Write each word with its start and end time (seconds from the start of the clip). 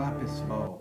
Olá 0.00 0.12
pessoal, 0.12 0.80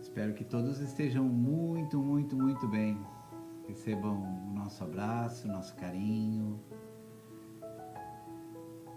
espero 0.00 0.32
que 0.32 0.42
todos 0.42 0.80
estejam 0.80 1.24
muito, 1.24 1.98
muito, 1.98 2.34
muito 2.34 2.66
bem. 2.66 2.98
Recebam 3.68 4.16
o 4.48 4.54
nosso 4.54 4.82
abraço, 4.82 5.46
nosso 5.46 5.76
carinho. 5.76 6.58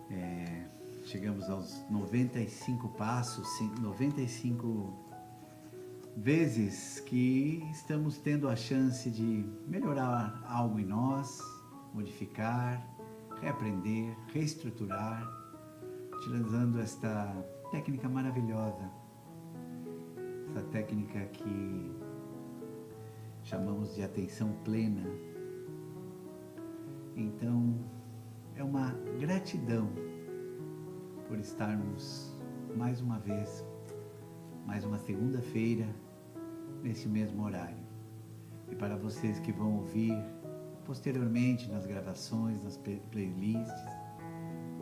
É, 0.09 0.65
chegamos 1.03 1.49
aos 1.49 1.83
95 1.89 2.87
passos, 2.91 3.45
95 3.81 4.93
vezes 6.15 7.01
que 7.01 7.67
estamos 7.69 8.17
tendo 8.17 8.47
a 8.47 8.55
chance 8.55 9.09
de 9.09 9.45
melhorar 9.67 10.41
algo 10.47 10.79
em 10.79 10.85
nós, 10.85 11.37
modificar, 11.93 12.81
reaprender, 13.41 14.17
reestruturar, 14.31 15.50
utilizando 16.21 16.79
esta 16.79 17.33
técnica 17.71 18.07
maravilhosa, 18.07 18.91
essa 20.49 20.61
técnica 20.67 21.19
que 21.25 21.91
chamamos 23.41 23.95
de 23.95 24.03
atenção 24.03 24.53
plena. 24.63 25.01
Então, 27.15 27.75
é 28.55 28.63
uma 28.63 28.91
gratidão 29.19 29.89
por 31.27 31.39
estarmos 31.39 32.37
mais 32.75 33.01
uma 33.01 33.17
vez, 33.17 33.65
mais 34.67 34.85
uma 34.85 34.99
segunda-feira, 34.99 35.87
nesse 36.83 37.09
mesmo 37.09 37.43
horário. 37.43 37.83
E 38.69 38.75
para 38.75 38.95
vocês 38.95 39.39
que 39.39 39.51
vão 39.51 39.77
ouvir 39.77 40.13
posteriormente 40.85 41.67
nas 41.71 41.87
gravações, 41.87 42.63
nas 42.63 42.77
playlists, 42.77 43.81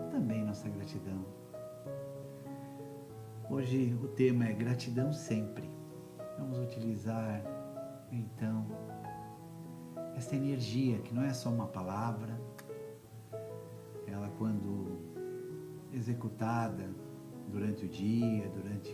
também 0.10 0.44
nossa 0.44 0.68
gratidão. 0.68 1.26
Hoje 3.50 3.98
o 4.04 4.08
tema 4.08 4.46
é 4.46 4.54
gratidão 4.54 5.14
sempre. 5.14 5.70
Vamos 6.38 6.58
utilizar 6.60 7.44
então 8.12 8.66
esta 10.16 10.36
energia 10.36 11.00
que 11.00 11.14
não 11.14 11.24
é 11.24 11.34
só 11.34 11.50
uma 11.50 11.68
palavra, 11.68 12.40
ela 14.08 14.30
quando 14.38 15.00
executada 15.94 16.90
durante 17.52 17.86
o 17.86 17.90
dia, 17.90 18.50
durante 18.50 18.92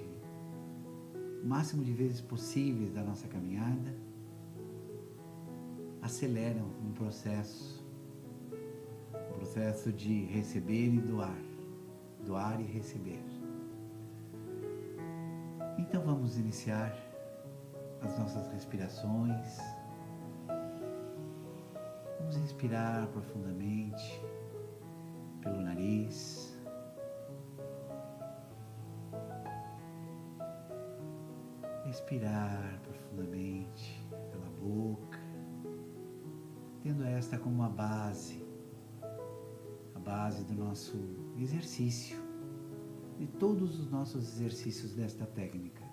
o 1.44 1.48
máximo 1.48 1.84
de 1.84 1.94
vezes 1.94 2.22
possíveis 2.22 2.92
da 2.92 3.04
nossa 3.04 3.28
caminhada, 3.28 3.96
aceleram 6.02 6.66
um 6.84 6.92
processo, 6.92 7.85
processo 9.34 9.92
de 9.92 10.26
receber 10.26 10.94
e 10.94 11.02
doar, 11.02 11.38
doar 12.26 12.60
e 12.60 12.64
receber. 12.64 13.24
Então 15.78 16.02
vamos 16.04 16.38
iniciar 16.38 16.96
as 18.02 18.18
nossas 18.18 18.48
respirações. 18.52 19.58
Vamos 22.20 22.38
respirar 22.38 23.08
profundamente 23.08 24.22
pelo 25.42 25.62
nariz. 25.62 26.58
Respirar 31.86 32.80
profundamente 32.84 34.06
pela 34.32 34.50
boca 34.60 35.26
tendo 36.86 37.04
esta 37.04 37.40
como 37.40 37.56
uma 37.56 37.70
base, 37.70 38.45
base 40.06 40.44
do 40.46 40.54
nosso 40.54 40.96
exercício, 41.36 42.18
de 43.18 43.28
todos 43.28 43.80
os 43.80 43.90
nossos 43.90 44.24
exercícios 44.34 44.94
desta 44.94 45.26
técnica. 45.26 45.84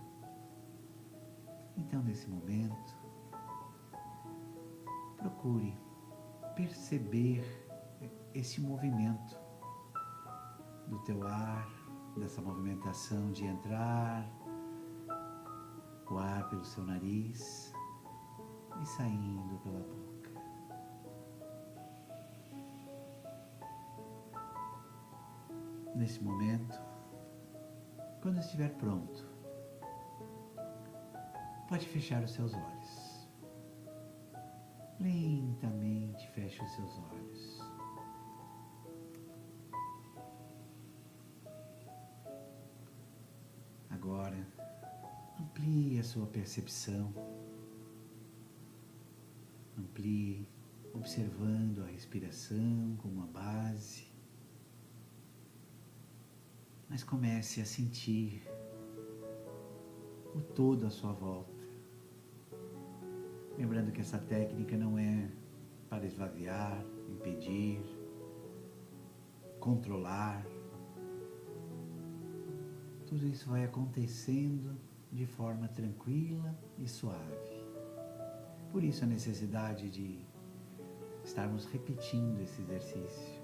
Então, 1.77 2.02
nesse 2.02 2.28
momento, 2.28 2.94
procure 5.17 5.74
perceber 6.55 7.42
esse 8.34 8.61
movimento 8.61 9.40
do 10.89 10.98
teu 11.00 11.27
ar, 11.27 11.68
dessa 12.17 12.42
movimentação 12.42 13.33
de 13.33 13.46
entrar 13.46 14.30
o 16.11 16.18
ar 16.18 16.46
pelo 16.50 16.64
seu 16.64 16.84
nariz 16.84 17.73
e 18.83 18.86
saindo 18.86 19.58
pela 19.62 19.80
boca. 19.80 20.11
Nesse 25.95 26.23
momento, 26.23 26.80
quando 28.20 28.39
estiver 28.39 28.70
pronto, 28.77 29.27
pode 31.69 31.86
fechar 31.89 32.23
os 32.23 32.30
seus 32.30 32.55
olhos. 32.55 33.29
Lentamente 35.01 36.29
feche 36.30 36.63
os 36.63 36.70
seus 36.73 36.98
olhos. 36.98 37.61
Agora, 43.91 44.47
amplie 45.41 45.98
a 45.98 46.05
sua 46.05 46.27
percepção. 46.27 47.13
Amplie 49.79 50.48
observando 50.92 51.83
a 51.83 51.86
respiração 51.86 52.97
como 52.98 53.14
uma 53.14 53.27
base 53.27 54.11
mas 56.92 57.03
comece 57.03 57.63
a 57.63 57.64
sentir 57.64 58.47
o 60.35 60.42
todo 60.42 60.86
à 60.86 60.91
sua 60.91 61.11
volta. 61.11 61.64
Lembrando 63.57 63.91
que 63.91 64.03
essa 64.03 64.19
técnica 64.19 64.77
não 64.77 64.98
é 64.98 65.30
para 65.89 66.05
esvaziar, 66.05 66.85
impedir, 67.08 67.80
controlar. 69.58 70.47
Tudo 73.07 73.27
isso 73.27 73.48
vai 73.48 73.64
acontecendo 73.64 74.79
de 75.11 75.24
forma 75.24 75.69
tranquila 75.69 76.55
e 76.79 76.86
suave. 76.86 77.64
Por 78.70 78.85
isso 78.85 79.03
a 79.05 79.07
necessidade 79.07 79.89
de 79.89 80.27
estarmos 81.24 81.64
repetindo 81.64 82.39
esse 82.42 82.61
exercício. 82.61 83.42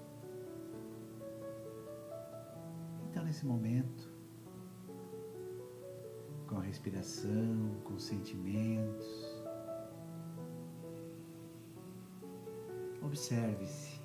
Então, 3.19 3.27
nesse 3.27 3.45
momento, 3.45 4.09
com 6.47 6.55
a 6.55 6.61
respiração, 6.61 7.75
com 7.83 7.95
os 7.95 8.03
sentimentos, 8.03 9.43
observe-se. 13.01 13.99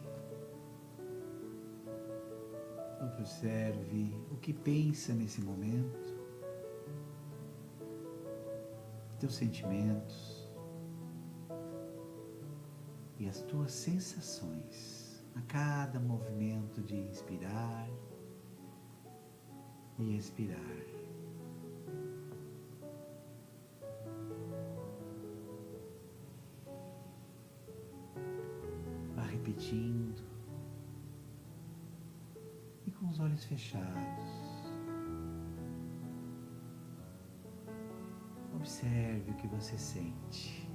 Observe 3.16 4.12
o 4.32 4.36
que 4.38 4.52
pensa 4.52 5.14
nesse 5.14 5.40
momento, 5.40 6.16
teus 9.20 9.36
sentimentos 9.36 10.52
e 13.20 13.28
as 13.28 13.42
tuas 13.42 13.70
sensações 13.70 15.24
a 15.36 15.40
cada 15.42 16.00
movimento 16.00 16.82
de 16.82 16.96
inspirar 16.96 17.88
e 19.98 20.16
expirar. 20.16 20.58
Vá 29.14 29.22
repetindo 29.22 30.22
e 32.86 32.90
com 32.90 33.08
os 33.08 33.20
olhos 33.20 33.44
fechados. 33.44 34.44
Observe 38.56 39.30
o 39.30 39.34
que 39.34 39.46
você 39.48 39.78
sente. 39.78 40.68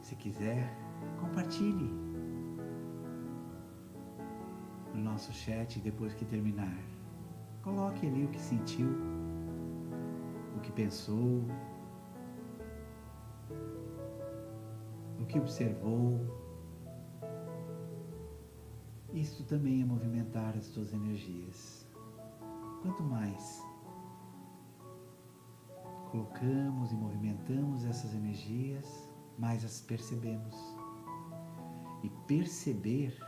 Se 0.00 0.14
quiser, 0.16 0.83
compartilhe 1.34 1.90
no 4.94 5.02
nosso 5.02 5.32
chat 5.32 5.80
depois 5.80 6.14
que 6.14 6.24
terminar. 6.24 6.78
Coloque 7.60 8.06
ali 8.06 8.24
o 8.24 8.28
que 8.28 8.40
sentiu, 8.40 8.88
o 10.56 10.60
que 10.60 10.70
pensou, 10.70 11.42
o 15.20 15.26
que 15.26 15.40
observou. 15.40 16.20
Isso 19.12 19.42
também 19.44 19.82
é 19.82 19.84
movimentar 19.84 20.56
as 20.56 20.68
tuas 20.68 20.92
energias. 20.92 21.88
Quanto 22.82 23.02
mais 23.02 23.60
colocamos 26.12 26.92
e 26.92 26.94
movimentamos 26.94 27.84
essas 27.84 28.14
energias, 28.14 29.10
mais 29.36 29.64
as 29.64 29.80
percebemos 29.80 30.73
E 32.04 32.10
perceber 32.28 33.18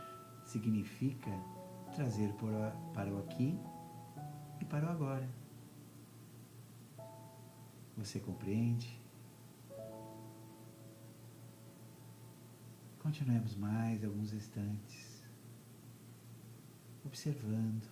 significa 0.45 1.31
trazer 1.95 2.31
para 2.93 3.11
o 3.11 3.17
aqui 3.17 3.59
e 4.61 4.65
para 4.65 4.85
o 4.85 4.89
agora. 4.89 5.27
Você 7.97 8.19
compreende? 8.19 9.01
Continuemos 12.99 13.55
mais 13.55 14.03
alguns 14.03 14.31
instantes, 14.31 15.23
observando, 17.03 17.87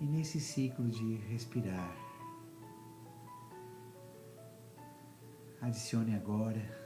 e 0.00 0.04
nesse 0.04 0.38
ciclo 0.38 0.88
de 0.88 1.16
respirar, 1.16 1.96
adicione 5.60 6.14
agora 6.14 6.81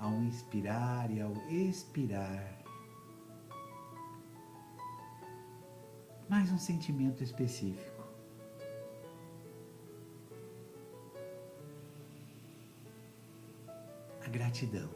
ao 0.00 0.12
inspirar 0.22 1.10
e 1.10 1.20
ao 1.20 1.32
expirar 1.48 2.58
mais 6.28 6.50
um 6.50 6.58
sentimento 6.58 7.22
específico. 7.22 8.00
gratidão. 14.30 14.88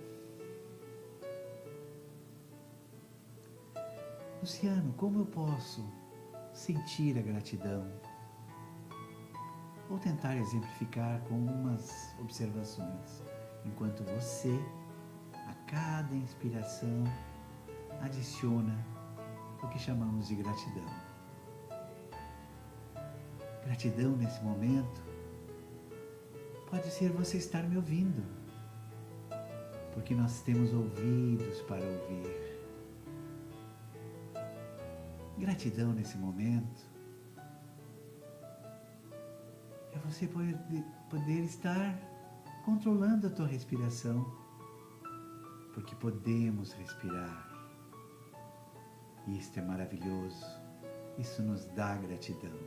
Luciano, 4.40 4.92
como 4.94 5.20
eu 5.20 5.26
posso 5.26 5.84
sentir 6.52 7.18
a 7.18 7.22
gratidão? 7.22 7.90
Vou 9.88 9.98
tentar 9.98 10.36
exemplificar 10.36 11.20
com 11.22 11.34
umas 11.34 12.14
observações, 12.20 13.22
enquanto 13.64 14.04
você, 14.04 14.58
a 14.82 14.83
cada 15.66 16.14
inspiração, 16.14 17.05
adiciona 18.00 18.76
o 19.62 19.69
que 19.69 19.78
chamamos 19.78 20.28
de 20.28 20.37
gratidão. 20.37 20.87
Gratidão 23.64 24.16
nesse 24.16 24.43
momento 24.43 25.02
pode 26.70 26.90
ser 26.90 27.11
você 27.12 27.38
estar 27.38 27.62
me 27.62 27.76
ouvindo 27.76 28.22
porque 29.94 30.12
nós 30.14 30.43
temos 30.43 30.72
ouvidos 30.75 31.62
para 31.62 31.84
ouvir. 31.84 32.58
Gratidão 35.38 35.93
nesse 35.93 36.19
momento 36.19 36.82
é 39.93 39.99
você 39.99 40.26
poder, 40.26 40.58
poder 41.08 41.44
estar 41.44 41.96
controlando 42.64 43.28
a 43.28 43.31
tua 43.31 43.46
respiração, 43.46 44.26
porque 45.75 45.94
podemos 45.97 46.73
respirar. 46.73 47.50
Isto 49.26 49.59
é 49.59 49.62
maravilhoso. 49.62 50.47
Isso 51.19 51.43
nos 51.43 51.65
dá 51.67 51.97
gratidão. 51.97 52.59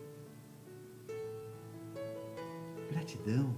Gratidão 2.91 3.55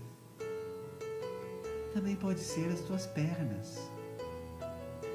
também 1.93 2.15
pode 2.15 2.39
ser 2.39 2.71
as 2.71 2.81
tuas 2.81 3.07
pernas, 3.07 3.91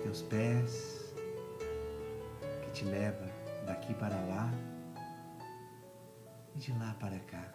teus 0.03 0.23
pés, 0.23 1.15
que 2.63 2.71
te 2.73 2.85
leva 2.85 3.27
daqui 3.65 3.95
para 3.95 4.17
lá 4.27 4.51
e 6.55 6.59
de 6.59 6.73
lá 6.79 6.95
para 6.99 7.19
cá. 7.21 7.55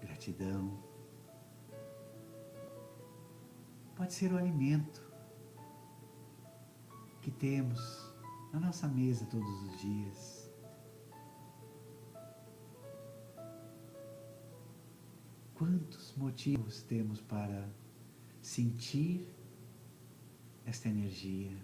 Gratidão. 0.00 0.87
Pode 3.98 4.12
ser 4.12 4.32
o 4.32 4.38
alimento 4.38 5.02
que 7.20 7.32
temos 7.32 7.80
na 8.52 8.60
nossa 8.60 8.86
mesa 8.86 9.26
todos 9.26 9.62
os 9.64 9.80
dias. 9.80 10.52
Quantos 15.52 16.14
motivos 16.16 16.80
temos 16.82 17.20
para 17.20 17.68
sentir 18.40 19.28
esta 20.64 20.88
energia? 20.88 21.58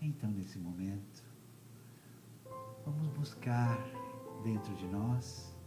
Então, 0.00 0.30
nesse 0.30 0.58
momento, 0.58 1.22
vamos 2.86 3.08
buscar 3.08 3.76
dentro 4.42 4.74
de 4.76 4.86
nós 4.86 5.57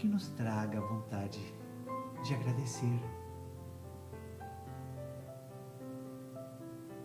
que 0.00 0.08
nos 0.08 0.28
traga 0.28 0.78
a 0.78 0.80
vontade 0.80 1.54
de 2.24 2.34
agradecer. 2.34 3.00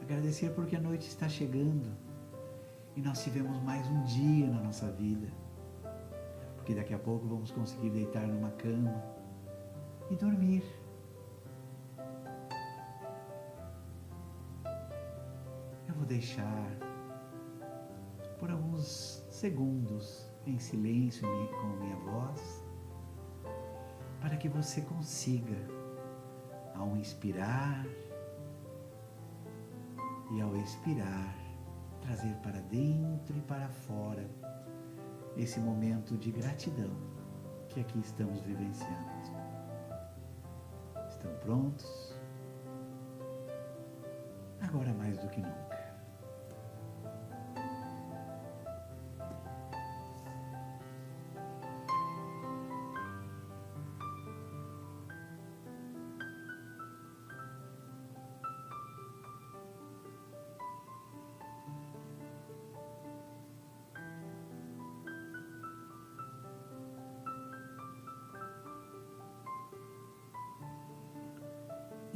Agradecer 0.02 0.52
porque 0.52 0.78
a 0.78 0.80
noite 0.80 1.06
está 1.06 1.28
chegando 1.28 1.92
e 2.96 3.02
nós 3.02 3.22
tivemos 3.22 3.62
mais 3.64 3.86
um 3.90 4.02
dia 4.04 4.48
na 4.48 4.62
nossa 4.62 4.90
vida. 4.94 5.28
Porque 6.56 6.74
daqui 6.74 6.94
a 6.94 6.98
pouco 6.98 7.28
vamos 7.28 7.52
conseguir 7.52 7.90
deitar 7.90 8.26
numa 8.26 8.52
cama 8.52 9.04
e 10.10 10.16
dormir. 10.16 10.64
Eu 15.86 15.96
vou 15.96 16.06
deixar 16.06 16.72
por 18.40 18.50
alguns 18.50 19.26
segundos 19.30 20.32
em 20.48 20.58
silêncio 20.58 21.28
com 21.60 21.68
minha 21.84 21.98
voz 21.98 22.65
para 24.26 24.38
que 24.38 24.50
você 24.50 24.82
consiga, 24.82 25.56
ao 26.74 26.98
inspirar, 26.98 27.86
e 30.32 30.42
ao 30.42 30.56
expirar, 30.56 31.38
trazer 32.02 32.34
para 32.38 32.60
dentro 32.62 33.38
e 33.38 33.42
para 33.42 33.70
fora 33.70 34.28
esse 35.38 35.60
momento 35.60 36.18
de 36.18 36.32
gratidão 36.32 36.90
que 37.70 37.80
aqui 37.80 38.00
estamos 38.00 38.42
vivenciando. 38.42 39.06
Estão 41.08 41.32
prontos? 41.42 42.20
Agora 44.60 44.92
mais 44.96 45.20
do 45.20 45.30
que 45.30 45.40
nunca. 45.40 45.75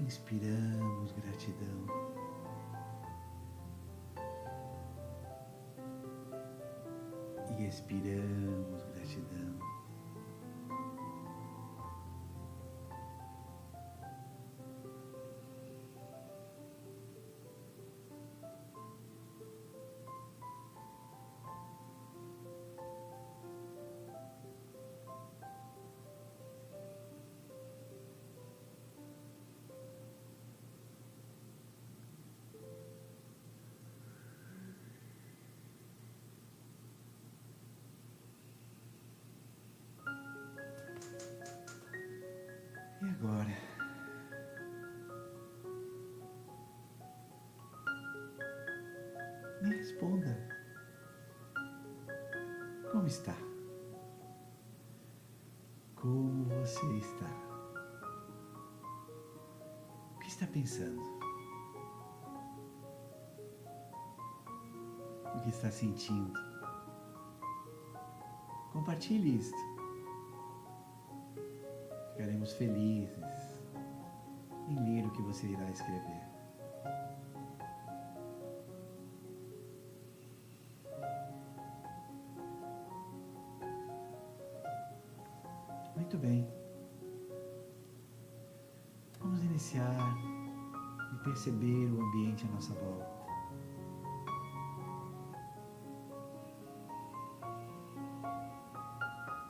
Inspiramos 0.09 1.11
gratidão. 1.11 1.85
E 7.59 7.67
expiramos 7.67 8.83
gratidão. 8.95 9.68
Agora. 43.19 43.57
Me 49.61 49.75
responda. 49.75 50.37
Como 52.91 53.07
está? 53.07 53.35
Como 55.95 56.45
você 56.45 56.97
está? 56.97 57.29
O 60.15 60.19
que 60.19 60.27
está 60.27 60.47
pensando? 60.47 61.19
o 65.35 65.41
que 65.41 65.49
está 65.49 65.71
sentindo. 65.71 66.33
Compartilhe 68.73 69.37
isto. 69.37 69.78
Ficaremos 72.19 72.51
felizes 72.51 73.63
em 74.67 74.75
ler 74.83 75.07
o 75.07 75.11
que 75.11 75.21
você 75.21 75.47
irá 75.47 75.63
escrever. 75.71 76.21
Muito 85.95 86.17
bem. 86.17 86.45
Vamos 89.21 89.41
iniciar 89.45 90.13
e 91.13 91.23
perceber 91.23 91.89
o 91.89 92.01
ambiente 92.01 92.45
à 92.45 92.51
nossa 92.51 92.73
volta. 92.73 93.18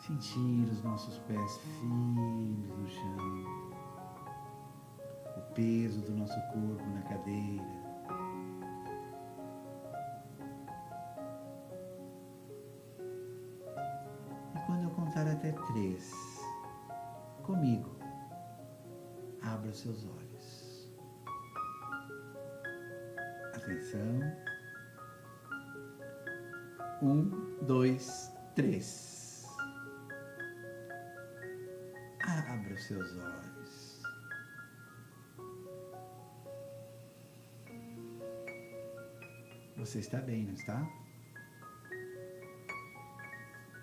Sentir 0.10 0.68
os 0.72 0.82
nossos 0.82 1.20
pés 1.20 1.58
firmes 1.58 2.68
no 2.68 2.90
chão, 2.90 3.46
o 5.38 5.54
peso 5.54 6.02
do 6.02 6.14
nosso 6.14 6.34
corpo 6.52 6.84
na 6.96 7.04
cadeira. 7.04 7.64
E 14.56 14.66
quando 14.66 14.86
eu 14.86 14.90
contar 14.90 15.28
até 15.28 15.52
três, 15.52 16.12
comigo, 17.44 17.96
abra 19.44 19.70
os 19.70 19.78
seus 19.78 20.08
olhos. 20.08 20.92
Atenção. 23.54 24.22
Um, 27.00 27.30
dois, 27.62 28.34
três. 28.56 29.19
Abra 32.30 32.76
os 32.76 32.84
seus 32.84 33.18
olhos. 33.18 34.04
Você 39.78 39.98
está 39.98 40.22
bem, 40.22 40.46
não 40.46 40.54
está? 40.54 40.88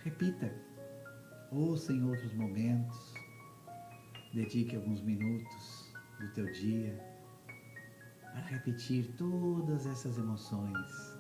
Repita. 0.05 0.55
Ouça 1.51 1.93
em 1.93 2.05
outros 2.05 2.33
momentos. 2.35 3.15
Dedique 4.33 4.77
alguns 4.77 5.01
minutos 5.03 5.93
do 6.21 6.33
teu 6.33 6.47
dia 6.53 6.97
para 8.21 8.43
repetir 8.43 9.13
todas 9.17 9.87
essas 9.87 10.19
emoções, 10.19 11.19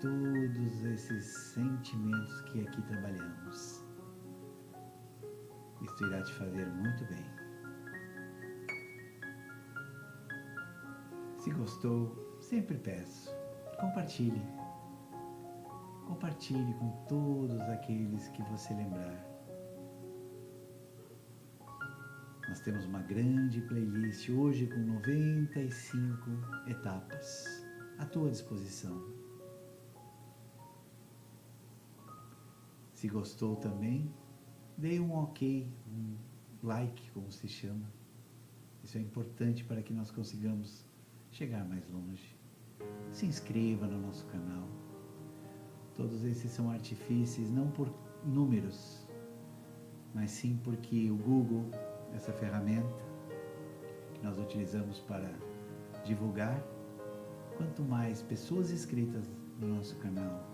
todos 0.00 0.84
esses 0.84 1.24
sentimentos 1.54 2.40
que 2.42 2.60
aqui 2.60 2.82
trabalhamos. 2.82 3.91
Isso 5.82 6.06
irá 6.06 6.22
te 6.22 6.32
fazer 6.34 6.66
muito 6.66 7.04
bem. 7.06 7.24
Se 11.38 11.50
gostou, 11.50 12.38
sempre 12.40 12.78
peço, 12.78 13.34
compartilhe. 13.80 14.42
Compartilhe 16.06 16.74
com 16.74 16.90
todos 17.08 17.60
aqueles 17.62 18.28
que 18.28 18.42
você 18.44 18.72
lembrar. 18.74 19.32
Nós 22.48 22.60
temos 22.60 22.84
uma 22.84 23.00
grande 23.00 23.60
playlist 23.62 24.28
hoje 24.28 24.66
com 24.66 24.78
95 24.78 26.30
etapas 26.68 27.66
à 27.98 28.06
tua 28.06 28.30
disposição. 28.30 29.10
Se 32.92 33.08
gostou 33.08 33.56
também, 33.56 34.14
dê 34.76 34.98
um 34.98 35.14
ok, 35.14 35.66
um 35.88 36.16
like, 36.62 37.10
como 37.10 37.30
se 37.30 37.48
chama. 37.48 37.86
Isso 38.82 38.98
é 38.98 39.00
importante 39.00 39.64
para 39.64 39.82
que 39.82 39.92
nós 39.92 40.10
consigamos 40.10 40.84
chegar 41.30 41.64
mais 41.64 41.88
longe. 41.88 42.36
Se 43.10 43.26
inscreva 43.26 43.86
no 43.86 44.00
nosso 44.00 44.26
canal. 44.26 44.68
Todos 45.94 46.24
esses 46.24 46.50
são 46.50 46.70
artifícios 46.70 47.50
não 47.50 47.70
por 47.70 47.92
números, 48.24 49.06
mas 50.14 50.30
sim 50.30 50.58
porque 50.64 51.10
o 51.10 51.16
Google, 51.16 51.70
essa 52.14 52.32
ferramenta 52.32 53.02
que 54.14 54.22
nós 54.22 54.38
utilizamos 54.38 55.00
para 55.00 55.30
divulgar, 56.04 56.62
quanto 57.56 57.82
mais 57.82 58.22
pessoas 58.22 58.70
inscritas 58.70 59.30
no 59.60 59.68
nosso 59.68 59.96
canal, 59.96 60.44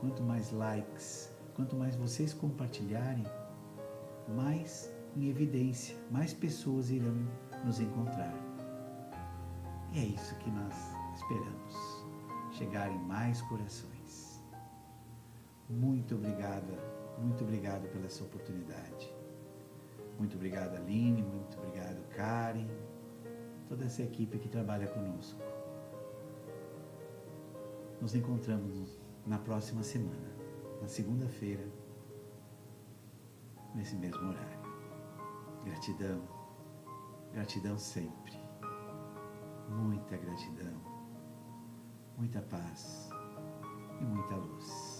quanto 0.00 0.22
mais 0.22 0.50
likes, 0.50 1.32
quanto 1.54 1.76
mais 1.76 1.94
vocês 1.96 2.32
compartilharem, 2.32 3.24
mais 4.30 4.92
em 5.16 5.28
evidência, 5.28 5.96
mais 6.10 6.32
pessoas 6.32 6.90
irão 6.90 7.14
nos 7.64 7.80
encontrar. 7.80 8.34
E 9.92 9.98
é 9.98 10.04
isso 10.04 10.34
que 10.36 10.50
nós 10.50 10.74
esperamos, 11.14 12.06
chegar 12.52 12.90
em 12.90 12.98
mais 12.98 13.42
corações. 13.42 14.42
Muito 15.68 16.14
obrigada, 16.14 16.72
muito 17.18 17.42
obrigado 17.42 17.88
pela 17.88 18.06
essa 18.06 18.24
oportunidade. 18.24 19.12
Muito 20.18 20.36
obrigado, 20.36 20.76
Aline, 20.76 21.22
muito 21.22 21.58
obrigado, 21.58 22.06
Karen, 22.10 22.68
toda 23.68 23.84
essa 23.84 24.02
equipe 24.02 24.38
que 24.38 24.48
trabalha 24.48 24.86
conosco. 24.86 25.40
Nos 28.00 28.14
encontramos 28.14 28.98
na 29.26 29.38
próxima 29.38 29.82
semana, 29.82 30.30
na 30.80 30.88
segunda-feira, 30.88 31.66
nesse 33.74 33.96
mesmo 33.96 34.28
horário. 34.28 34.60
Gratidão, 35.64 36.22
gratidão 37.32 37.78
sempre. 37.78 38.32
Muita 39.68 40.16
gratidão, 40.16 40.80
muita 42.16 42.42
paz 42.42 43.08
e 44.00 44.04
muita 44.04 44.34
luz. 44.34 44.99